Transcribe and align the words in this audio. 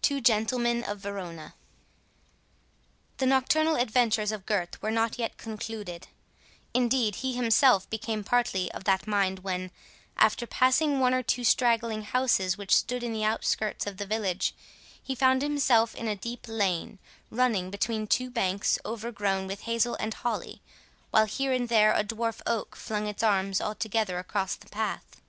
TWO 0.00 0.20
GENTLEMEN 0.20 0.84
OF 0.84 0.98
VERONA 1.00 1.54
The 3.16 3.26
nocturnal 3.26 3.74
adventures 3.74 4.30
of 4.30 4.46
Gurth 4.46 4.80
were 4.80 4.92
not 4.92 5.18
yet 5.18 5.36
concluded; 5.36 6.06
indeed 6.72 7.16
he 7.16 7.34
himself 7.34 7.90
became 7.90 8.22
partly 8.22 8.70
of 8.70 8.84
that 8.84 9.08
mind, 9.08 9.40
when, 9.40 9.72
after 10.16 10.46
passing 10.46 11.00
one 11.00 11.14
or 11.14 11.24
two 11.24 11.42
straggling 11.42 12.02
houses 12.02 12.56
which 12.56 12.76
stood 12.76 13.02
in 13.02 13.12
the 13.12 13.24
outskirts 13.24 13.88
of 13.88 13.96
the 13.96 14.06
village, 14.06 14.54
he 15.02 15.16
found 15.16 15.42
himself 15.42 15.96
in 15.96 16.06
a 16.06 16.14
deep 16.14 16.46
lane, 16.46 17.00
running 17.28 17.70
between 17.72 18.06
two 18.06 18.30
banks 18.30 18.78
overgrown 18.84 19.48
with 19.48 19.62
hazel 19.62 19.96
and 19.98 20.14
holly, 20.14 20.62
while 21.10 21.26
here 21.26 21.52
and 21.52 21.68
there 21.68 21.92
a 21.92 22.04
dwarf 22.04 22.40
oak 22.46 22.76
flung 22.76 23.08
its 23.08 23.24
arms 23.24 23.60
altogether 23.60 24.18
across 24.20 24.54
the 24.54 24.68
path. 24.68 25.20